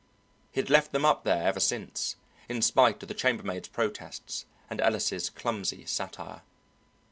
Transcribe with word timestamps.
He 0.51 0.59
had 0.59 0.71
left 0.71 0.93
them 0.93 1.05
up 1.05 1.23
there 1.25 1.43
ever 1.43 1.59
since, 1.59 2.15
in 2.49 2.63
spite 2.63 3.03
of 3.03 3.07
the 3.07 3.13
chambermaid's 3.13 3.67
protests 3.67 4.47
and 4.67 4.81
Ellis' 4.81 5.29
clumsy 5.29 5.85
satire. 5.85 6.41